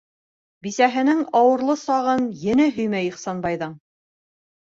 Бисәһенең 0.67 1.19
ауырлы 1.41 1.75
сағын 1.81 2.25
ене 2.53 2.67
һөймәй 2.79 3.09
Ихсанбайҙың. 3.11 3.79